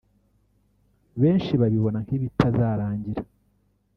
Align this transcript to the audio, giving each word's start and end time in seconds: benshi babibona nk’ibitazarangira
benshi 1.21 1.51
babibona 1.61 1.99
nk’ibitazarangira 2.05 3.21